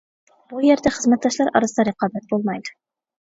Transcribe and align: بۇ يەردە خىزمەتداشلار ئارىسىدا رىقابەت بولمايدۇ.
بۇ 0.53 0.61
يەردە 0.67 0.91
خىزمەتداشلار 0.95 1.51
ئارىسىدا 1.51 1.85
رىقابەت 1.91 2.27
بولمايدۇ. 2.33 2.75